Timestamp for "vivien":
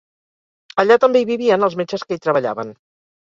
1.31-1.67